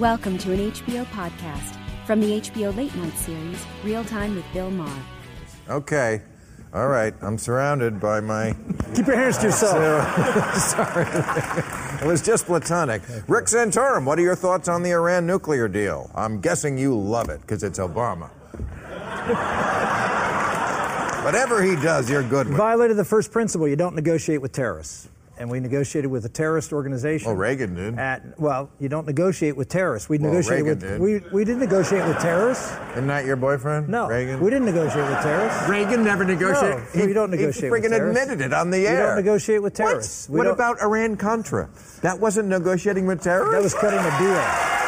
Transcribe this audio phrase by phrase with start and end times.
[0.00, 4.70] Welcome to an HBO podcast from the HBO Late Night series, Real Time with Bill
[4.70, 5.02] Maher.
[5.68, 6.22] Okay.
[6.72, 7.12] All right.
[7.20, 8.56] I'm surrounded by my.
[8.94, 9.74] Keep your hands to yourself.
[10.56, 11.04] Sorry.
[12.02, 13.02] it was just platonic.
[13.28, 16.10] Rick Santorum, what are your thoughts on the Iran nuclear deal?
[16.14, 18.30] I'm guessing you love it because it's Obama.
[21.26, 22.56] Whatever he does, you're good with.
[22.56, 25.10] Violated the first principle you don't negotiate with terrorists.
[25.40, 27.30] And we negotiated with a terrorist organization.
[27.30, 27.98] Oh, Reagan did.
[27.98, 30.06] At, well, you don't negotiate with terrorists.
[30.06, 31.00] We Well, negotiated Reagan with did.
[31.00, 32.70] we we didn't negotiate with terrorists.
[32.92, 33.88] Isn't that your boyfriend?
[33.88, 34.38] No, Reagan.
[34.40, 35.66] we didn't negotiate with terrorists.
[35.66, 36.84] Reagan never negotiated.
[36.94, 38.92] No, you don't negotiate He with freaking admitted it on the air.
[39.00, 40.28] We don't negotiate with terrorists.
[40.28, 41.70] We What about Iran Contra?
[42.02, 43.54] That wasn't negotiating with terrorists.
[43.54, 44.79] That was cutting a deal.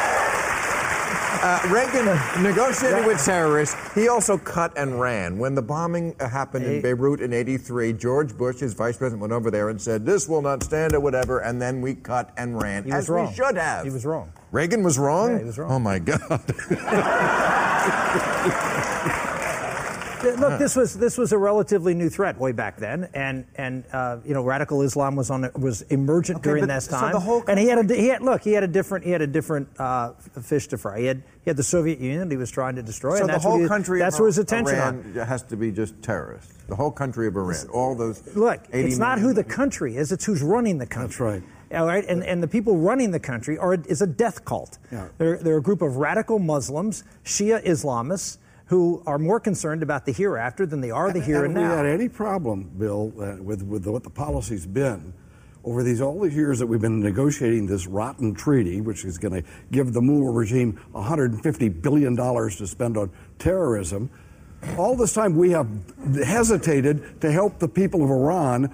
[1.45, 2.05] Uh, Reagan
[2.41, 3.75] negotiated with terrorists.
[3.93, 5.37] He also cut and ran.
[5.37, 9.33] When the bombing uh, happened in Beirut in 83, George Bush, his vice president, went
[9.33, 11.39] over there and said, This will not stand or whatever.
[11.39, 13.27] And then we cut and ran, He as was wrong.
[13.27, 13.83] we should have.
[13.83, 14.31] He was wrong.
[14.53, 15.31] Reagan was wrong?
[15.33, 15.71] Yeah, he was wrong.
[15.71, 16.19] Oh, my God.
[20.23, 24.17] Look, this was this was a relatively new threat way back then, and and uh,
[24.25, 27.11] you know radical Islam was on was emergent Okay, during that so time.
[27.11, 29.21] the whole and he had a he had look he had a different he had
[29.21, 30.99] a different uh, fish to fry.
[30.99, 33.15] He had he had the Soviet Union that he was trying to destroy.
[33.15, 35.25] so and the that's whole he- country That's where his attention Iran on.
[35.27, 36.53] has to be just terrorists.
[36.67, 37.55] The whole country of Iran.
[37.73, 38.23] All those.
[38.35, 41.07] Look, 80 it's not who the country is; it's who's running the country.
[41.07, 41.43] That's right.
[41.79, 44.77] All right, and, and the people running the country are is a death cult.
[44.91, 45.07] Yeah.
[45.17, 50.11] They're, they're a group of radical Muslims, Shia Islamists, who are more concerned about the
[50.11, 51.77] hereafter than they are the here and, Have we now.
[51.77, 55.13] had any problem, Bill, uh, with, with what the policy's been
[55.63, 59.33] over these all these years that we've been negotiating this rotten treaty, which is going
[59.41, 64.09] to give the Mullah regime 150 billion dollars to spend on terrorism?
[64.77, 65.67] All this time we have
[66.23, 68.73] hesitated to help the people of Iran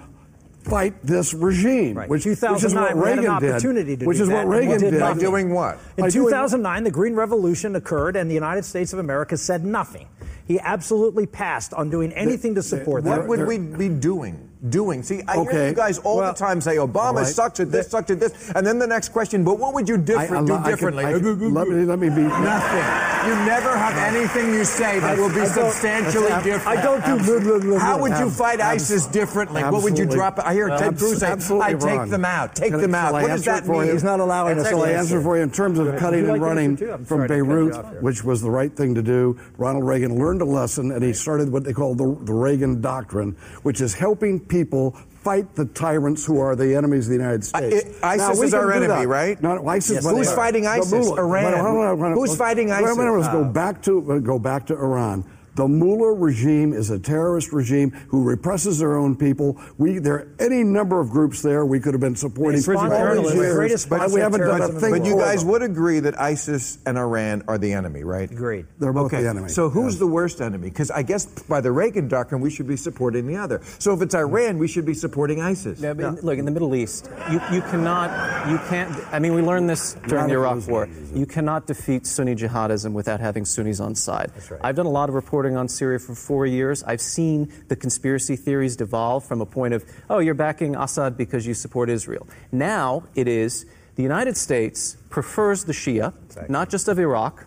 [0.64, 2.08] fight this regime, Right.
[2.08, 4.00] which, which is 2009, what we had an Reagan opportunity did.
[4.00, 5.00] to which do is that, what Reagan did did.
[5.00, 5.78] By doing what?
[5.96, 9.64] In By doing- 2009, the Green Revolution occurred, and the United States of America said
[9.64, 10.06] nothing.
[10.46, 13.28] He absolutely passed on doing anything to support What that.
[13.28, 14.49] would we be doing?
[14.68, 15.02] Doing.
[15.02, 17.26] See, I hear you guys all Well, the time say Obama right.
[17.26, 19.94] sucks at this, sucked at this, and then the next question, but what would you
[19.94, 21.04] I- I- do I differently?
[21.06, 22.84] I can- let me let me be Nothing.
[23.26, 26.82] You never have anything you say that will be I substantially I different.
[26.82, 29.62] don't do blah, blah, blah, How would you fight ISIS differently?
[29.62, 30.38] What would you drop?
[30.44, 32.54] I hear Ted Cruz say, absolutely I take them out.
[32.54, 33.12] Take them out.
[33.14, 33.90] What does that mean?
[33.92, 36.72] He's not allowing us Shall I answer for you in terms of cutting and running
[36.72, 36.92] answer too?
[36.92, 39.36] I'm from sorry to cut you Beirut, which was the right thing to do?
[39.56, 43.36] Ronald Reagan learned a lesson, and he started what they call the, the Reagan Doctrine,
[43.62, 47.86] which is helping people fight the tyrants who are the enemies of the United States.
[48.02, 49.08] I- ISIS we is our enemy, that.
[49.08, 49.42] right?
[49.42, 50.04] No, ISIS.
[50.04, 51.08] Yes, Who's fighting ISIS?
[51.08, 51.44] Iran.
[51.44, 52.12] Wait, hold on, hold on.
[52.12, 53.26] Who's fighting Wait a minute, ISIS?
[53.26, 55.24] Let's go back to go back to Iran.
[55.56, 59.60] The Mullah regime is a terrorist regime who represses their own people.
[59.78, 62.76] We there are any number of groups there we could have been supporting The for
[62.76, 64.92] all journalists, these years, but we haven't done a thing.
[64.92, 68.30] But you guys would agree that ISIS and Iran are the enemy, right?
[68.30, 68.66] Agreed.
[68.78, 69.48] They're both Okay, the enemy.
[69.48, 70.00] so who's Yeah.
[70.00, 70.68] the worst enemy?
[70.70, 73.60] Because I guess by the Reagan doctrine, we should be supporting the other.
[73.78, 75.80] So if it's Iran, we should be supporting ISIS.
[75.80, 79.42] Yeah, but look, in the Middle East, you, you cannot, you can't, I mean, we
[79.42, 80.88] learned this during the Iraq War.
[81.12, 84.30] You cannot defeat Sunni jihadism without having Sunnis on side.
[84.50, 84.60] right.
[84.62, 86.82] I've done a lot of reporting on Syria for four years.
[86.82, 91.46] I've seen the conspiracy theories devolve from a point of, oh, you're backing Assad because
[91.46, 92.26] you support Israel.
[92.52, 93.66] Now it is
[93.96, 96.14] the United States prefers the Shia,
[96.48, 97.46] not just of Iraq,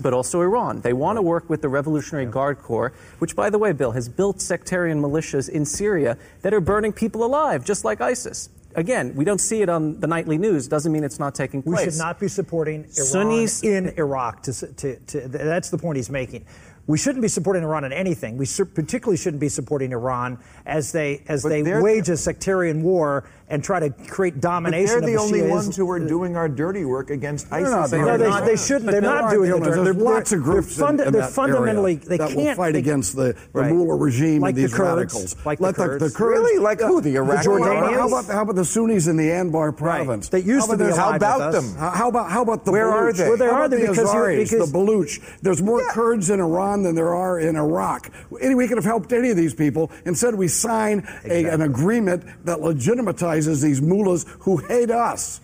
[0.00, 0.80] but also Iran.
[0.80, 4.08] They want to work with the Revolutionary Guard Corps, which, by the way, Bill, has
[4.08, 8.48] built sectarian militias in Syria that are burning people alive, just like ISIS.
[8.74, 10.66] Again, we don't see it on the nightly news.
[10.66, 11.86] Doesn't mean it's not taking place.
[11.86, 14.42] We should not be supporting Iran Sunnis- in Iraq.
[14.42, 16.44] To, to, to, that's the point he's making.
[16.86, 18.36] We shouldn't be supporting Iran in anything.
[18.36, 22.82] We cer- particularly shouldn't be supporting Iran as they as But they wage a sectarian
[22.82, 25.00] war and try to create But domination.
[25.00, 25.50] they're the of only Shias.
[25.50, 27.70] ones who are doing our dirty work against ISIS.
[27.70, 28.90] not and doing No, our they, they shouldn't.
[28.90, 29.92] They're not doing the there's dirty.
[29.98, 32.36] They're, lots of groups they're, funda- in, in they're that fundamentally area they that can't
[32.36, 33.72] will fight they- against the, the Right.
[33.72, 35.46] Mullah regime Like and the these Kurds, radicals.
[35.46, 36.04] like the Kurds.
[36.12, 36.20] the, Kurds.
[36.40, 36.58] Really?
[36.58, 37.00] Like who?
[37.00, 37.44] The Iraqis?
[37.44, 37.96] Jordanians?
[37.98, 40.28] How about how about the Sunnis in the Anbar province?
[40.30, 41.74] That used how to be about How about them?
[41.76, 42.92] How how about how about the Where Baluch?
[42.92, 43.28] are they?
[43.28, 45.20] Well, they are about the because Azaris, because- the Baluch.
[45.42, 48.10] There's more Kurds in Iran than there are in Iraq.
[48.40, 49.90] Any, we could have helped any of these people.
[50.04, 55.40] Instead, we sign a, an agreement that legitimizes these mullahs who hate us.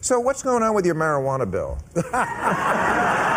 [0.00, 1.78] So, what's going on with your marijuana bill?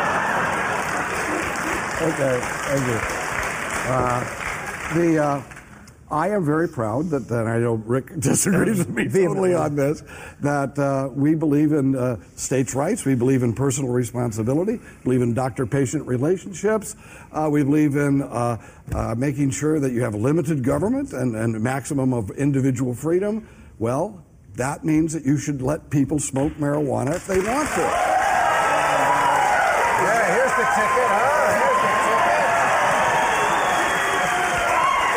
[1.97, 2.99] Okay, thank you.
[3.89, 5.56] Uh, the, uh,
[6.09, 10.03] I am very proud that, that I know Rick disagrees with me totally on this,
[10.41, 15.33] that uh, we believe in uh, states' rights, we believe in personal responsibility, believe in
[15.33, 16.95] doctor-patient relationships,
[17.31, 18.57] uh, we believe in uh,
[18.95, 23.47] uh, making sure that you have limited government and, and maximum of individual freedom.
[23.77, 24.23] Well,
[24.55, 27.81] that means that you should let people smoke marijuana if they want to.
[30.07, 31.37] Yeah, here's the ticket, huh?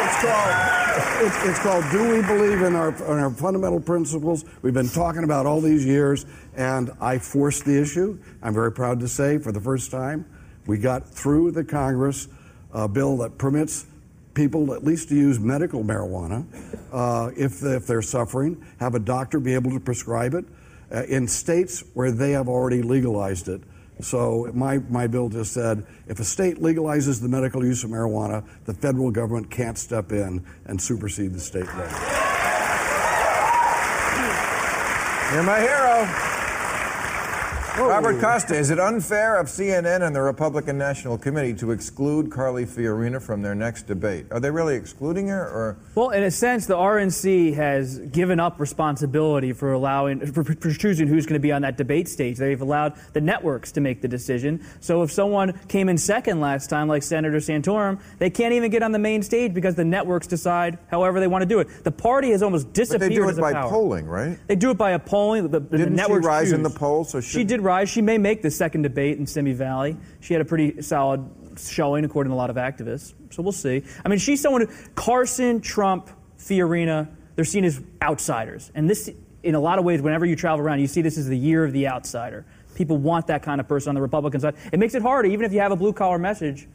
[0.03, 4.47] It's called, it's, it's called Do We Believe in our, in our Fundamental Principles?
[4.63, 6.25] We've been talking about all these years,
[6.57, 8.19] and I forced the issue.
[8.43, 10.25] I'm very proud to say, for the first time,
[10.67, 12.29] we got through the Congress
[12.73, 13.85] a bill that permits
[14.33, 16.47] people at least to use medical marijuana
[16.91, 20.47] uh, if, if they're suffering, have a doctor be able to prescribe it
[20.91, 23.61] uh, in states where they have already legalized it.
[24.03, 28.45] So my, my bill just said if a state legalizes the medical use of marijuana,
[28.65, 32.21] the federal government can't step in and supersede the state law.
[35.33, 36.40] You're my hero.
[37.79, 42.67] Robert Costa, is it unfair of CNN and the Republican National Committee to exclude Carly
[42.67, 44.27] Fiorina from their next debate?
[44.31, 48.61] Are they really excluding her, or Well, in a sense, the RNC has given up
[48.61, 52.37] responsibility for allowing for, for choosing who's going to be on that debate stage.
[52.39, 54.65] They've allowed the networks to make the decision.
[54.81, 58.83] So if someone came in second last time, like Senator Santorum, they can't even get
[58.83, 61.85] on the main stage because the networks decide however they want to do it.
[61.85, 63.71] The party has almost but disappeared they do as it a by power.
[63.71, 64.39] polling, right?
[64.49, 65.49] They do it by a polling.
[65.51, 67.89] The, the Didn't she networks rise in the poll, so she should- rise.
[67.89, 69.97] She may make the second debate in Simi Valley.
[70.21, 71.29] She had a pretty solid
[71.59, 73.15] showing, according to a lot of activists.
[73.31, 73.83] So we'll see.
[74.05, 74.67] I mean, she's someone.
[74.67, 77.09] Who, Carson, Trump, Fiorina.
[77.37, 79.09] They're seen as outsiders, and this,
[79.43, 81.65] in a lot of ways, whenever you travel around, you see this is the year
[81.65, 82.45] of the outsider.
[82.75, 84.57] People want that kind of person on the Republican side.
[84.73, 86.69] It makes it harder, even if you have a blue collar message.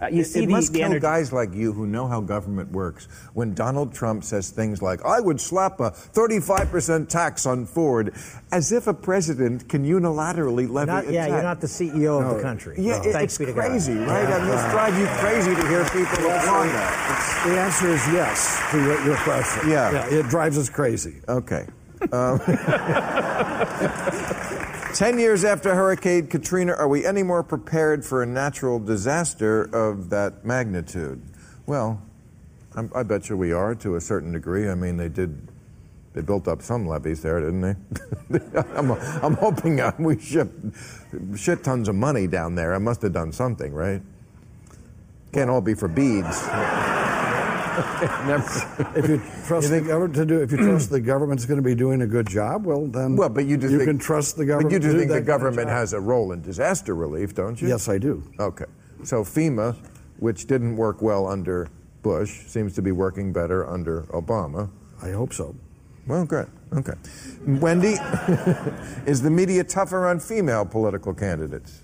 [0.00, 1.00] Uh, you It, see it the, must the kill energy.
[1.02, 3.08] guys like you who know how government works.
[3.32, 8.14] When Donald Trump says things like, I would slap a 35% tax on Ford,
[8.52, 12.36] as if a president can unilaterally levy Not, a yeah, you're not the CEO of
[12.36, 12.76] the country.
[12.78, 13.66] Yeah, No, it- it's be to God.
[13.68, 14.28] crazy, right?
[14.28, 17.42] Yeah, I mean, it's drive you crazy to hear people applaud that.
[17.46, 19.70] The answer is yes to your, your question.
[19.70, 20.06] Yeah.
[20.08, 21.20] It drives us crazy.
[21.28, 21.66] Okay.
[22.12, 22.38] Um,
[24.96, 30.08] Ten years after Hurricane Katrina, are we any more prepared for a natural disaster of
[30.08, 31.20] that magnitude?
[31.66, 32.00] Well,
[32.74, 34.70] I'm, I bet you we are to a certain degree.
[34.70, 35.48] I mean, they did.
[36.14, 38.40] They built up some levees there, didn't they?
[38.74, 40.54] I'm, I'm hoping uh, we shipped
[41.36, 42.74] shit tons of money down there.
[42.74, 44.00] I must have done something, right?
[45.34, 46.42] Can't all be for beads.
[48.26, 48.92] Never.
[48.96, 51.74] If you trust the government to do, if you trust the government's going to be
[51.74, 54.46] doing a good job, well then, Well, but you just you think, can trust the
[54.46, 54.70] government.
[54.70, 57.68] But you just do think the government has a role in disaster relief, don't you?
[57.68, 58.22] Yes, I do.
[58.40, 58.64] Okay.
[59.04, 59.76] So FEMA,
[60.18, 61.68] which didn't work well under
[62.02, 64.70] Bush, seems to be working better under Obama.
[65.02, 65.54] I hope so.
[66.06, 66.48] Well, good.
[66.72, 66.94] Okay.
[67.46, 67.96] Wendy,
[69.06, 71.82] is the media tougher on female political candidates?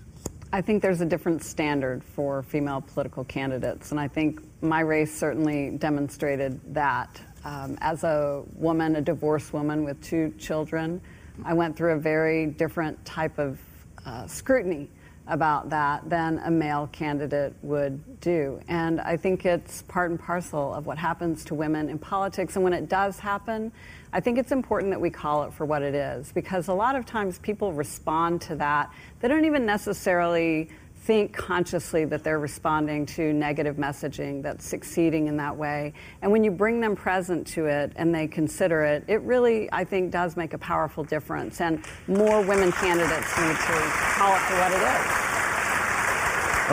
[0.53, 5.11] I think there's a different standard for female political candidates, and I think my race
[5.11, 7.19] certainly demonstrated that.
[7.43, 11.01] Um, as a woman, a divorced woman with two children,
[11.43, 13.59] I went through a very different type of
[14.05, 14.91] uh, scrutiny
[15.27, 18.59] about that than a male candidate would do.
[18.67, 22.55] And I think it's part and parcel of what happens to women in politics.
[22.55, 23.71] And when it does happen,
[24.11, 26.95] I think it's important that we call it for what it is because a lot
[26.95, 28.91] of times people respond to that.
[29.21, 30.69] They don't even necessarily
[31.03, 35.91] think consciously that they're responding to negative messaging that's succeeding in that way.
[36.21, 39.83] And when you bring them present to it and they consider it, it really, I
[39.83, 41.59] think, does make a powerful difference.
[41.59, 45.23] And more women candidates need to call it for what it is.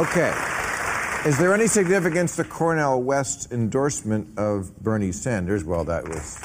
[0.09, 0.33] Okay.
[1.29, 5.65] Is there any significance to Cornel West's endorsement of Bernie Sanders?
[5.65, 6.39] Well, that was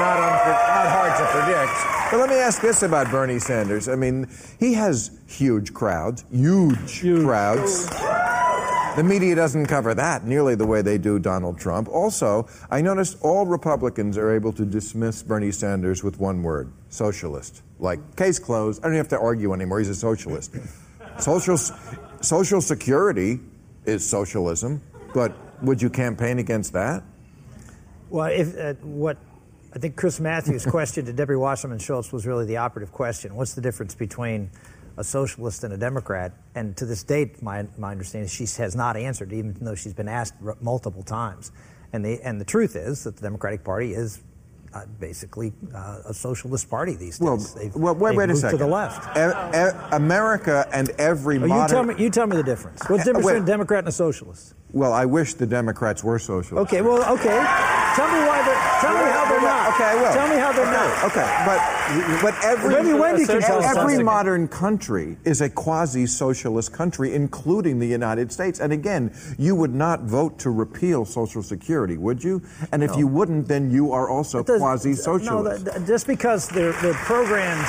[0.00, 2.10] not, not hard to predict.
[2.10, 3.88] But let me ask this about Bernie Sanders.
[3.88, 7.88] I mean, he has huge crowds, huge, crowds.
[8.96, 11.88] The media doesn't cover that nearly the way they do Donald Trump.
[11.88, 17.62] Also, I noticed all Republicans are able to dismiss Bernie Sanders with one word socialist.
[17.78, 18.84] Like, case closed.
[18.84, 19.78] I don't have to argue anymore.
[19.78, 20.54] He's a socialist.
[21.18, 21.56] Social,
[22.20, 23.40] social security
[23.86, 24.82] is socialism,
[25.14, 25.32] but
[25.62, 27.02] would you campaign against that?
[28.10, 29.16] Well, if uh, what
[29.74, 33.34] I think Chris Matthews' question to Debbie Wasserman Schultz was really the operative question.
[33.34, 34.50] What's the difference between
[34.98, 36.32] a socialist and a Democrat?
[36.54, 39.94] And to this date, my, my understanding is she has not answered, even though she's
[39.94, 41.52] been asked r- multiple times.
[41.94, 44.20] And the, and the truth is that the Democratic Party is
[44.74, 47.20] uh, basically uh, a socialist party these days.
[47.20, 48.58] Well, They've- well wait, they've wait a second.
[48.58, 49.16] To the left.
[49.16, 52.80] E- e- America and every Oh, you, tell me, you tell me the difference.
[52.88, 53.32] What's the Uh, difference wait.
[53.32, 54.54] between a Democrat and a socialist?
[54.70, 56.72] Well, I wish the Democrats were socialists.
[56.72, 57.81] Okay, well, okay.
[57.94, 58.80] Tell me why they're.
[58.80, 59.74] Tell me how they're not.
[59.74, 60.12] Okay, I will.
[60.12, 61.04] Tell me how they're okay, not.
[61.10, 67.14] Okay, but but every Maybe Wendy can tell every modern country is a quasi-socialist country,
[67.14, 68.60] including the United States.
[68.60, 72.42] And again, you would not vote to repeal Social Security, would you?
[72.72, 75.66] And if you wouldn't, then you are also quasi-socialist.
[75.66, 77.68] No, just because their their programs.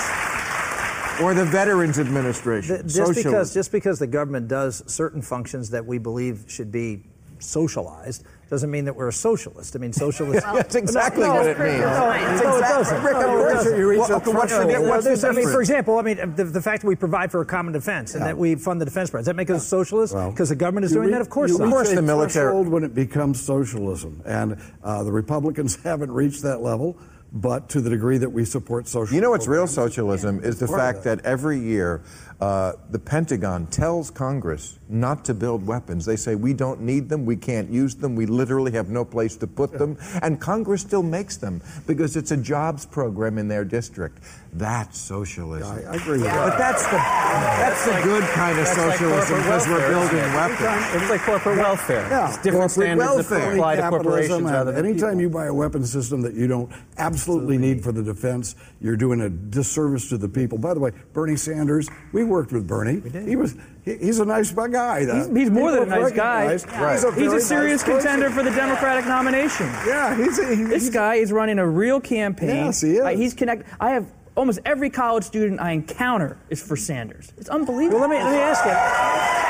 [1.22, 2.78] or the Veterans Administration.
[2.82, 7.04] Th- Just because, just because the government does certain functions that we believe should be
[7.44, 9.76] socialized doesn't mean that we're a socialist.
[9.76, 10.46] I mean, socialist.
[10.46, 11.80] That's exactly No, what it means.
[11.80, 13.04] No, no, It's it doesn't.
[13.04, 13.78] No, it doesn't.
[13.78, 16.44] you reach Well, the what's the- What's the I mean, for example, I mean, the,
[16.44, 18.28] the fact that we provide for a common defense and Yeah.
[18.28, 20.14] that we fund the defense branch, does that make us a socialist?
[20.14, 21.22] Well, Because the government is doing re- that?
[21.22, 21.66] Of course you not.
[21.66, 26.44] reach course the military- threshold when it becomes socialism, and uh, the Republicans haven't reached
[26.44, 26.98] that level.
[27.36, 30.68] But to the degree that we support socialism, You know what's real socialism is the
[30.68, 32.04] fact that every year
[32.40, 36.06] uh, the Pentagon tells Congress not to build weapons.
[36.06, 39.36] They say we don't need them, we can't use them, we literally have no place
[39.38, 43.64] to put them, and Congress still makes them because it's a jobs program in their
[43.66, 44.20] district.
[44.54, 45.72] That's socialism.
[45.88, 49.38] I, I agree with But that's the that's the good kind of That's like socialism
[49.38, 50.36] because we're building isn't it?
[50.36, 51.02] weapons.
[51.02, 52.08] It's like corporate welfare.
[52.10, 55.22] Yeah, It's different corporate standards that apply to corporations rather than anytime people.
[55.22, 59.22] you buy a weapon system that you don't absolutely need for the defense, you're doing
[59.22, 60.58] a disservice to the people.
[60.58, 62.98] By the way, Bernie Sanders, we worked with Bernie.
[62.98, 63.28] We did.
[63.28, 65.02] He was he, he's a nice guy.
[65.02, 66.46] He's, he's more than a nice guy.
[66.46, 66.94] Right.
[66.94, 69.68] He's a, He's a serious nice contender for the Democratic nomination.
[69.86, 72.50] Yeah, he's a, he, This guy is running a real campaign.
[72.50, 73.02] Yes, he is.
[73.02, 73.68] Uh, he's connected.
[73.80, 77.32] I have almost every college student I encounter is for Sanders.
[77.38, 78.00] It's unbelievable.
[78.00, 79.43] Well, let me, let me ask you.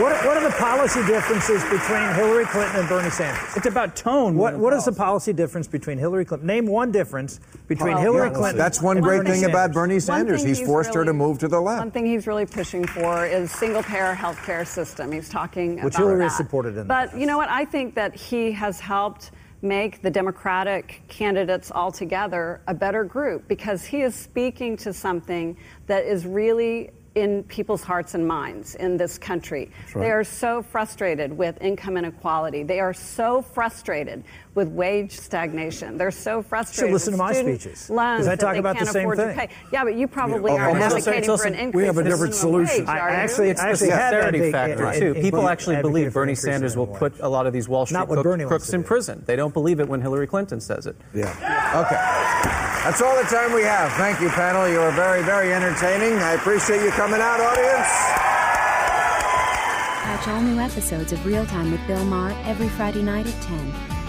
[0.00, 3.56] What, what are the policy differences between Hillary Clinton and Bernie Sanders?
[3.56, 4.36] it's about tone.
[4.36, 5.02] What, what is the policy.
[5.02, 6.46] policy difference between Hillary Clinton?
[6.46, 8.58] Name one difference between Well, Hillary yeah, Clinton.
[8.58, 10.40] That's one and great Bernie thing about Bernie Sanders.
[10.40, 11.80] thing He's forced her to move to the left.
[11.80, 15.12] One thing he's really pushing for is single-payer health care system.
[15.12, 16.24] He's talking Which about Hillary that.
[16.24, 17.18] has supported in But past.
[17.20, 17.50] you know what?
[17.50, 23.84] I think that he has helped make the Democratic candidates altogether a better group because
[23.84, 29.18] he is speaking to something that is really in people's hearts and minds in this
[29.18, 29.70] country.
[29.94, 30.02] right.
[30.02, 32.62] They are so frustrated with income inequality.
[32.62, 35.96] They are so frustrated with wage stagnation.
[35.96, 36.92] They're so frustrated.
[36.92, 39.16] listen to my speeches, Loans 'cause I that talk they about the can't same afford
[39.18, 39.36] to thing.
[39.38, 39.48] pay.
[39.72, 41.86] Yeah, but you probably Yeah, are oh, almost- advocating for an we increase.
[41.86, 42.78] have a in different minimum solution.
[42.84, 43.16] wage, I are you?
[43.16, 45.06] actually, It's I the actually had that sincerity big- factor too.
[45.12, 47.86] in- in- People in- actually believe Bernie Sanders will put a lot of these Wall
[47.86, 49.22] Street Not what crook- Bernie wants crooks in prison.
[49.26, 50.96] They don't believe it when Hillary Clinton says it.
[51.14, 51.30] yeah.
[51.86, 51.96] Okay.
[52.84, 53.90] That's all the time we have.
[53.92, 54.68] Thank you, panel.
[54.68, 56.18] You are very, very entertaining.
[56.18, 57.88] I appreciate you coming out, audience.
[60.04, 63.72] Catch all new episodes of Real Time with Bill Maher every Friday night at 10,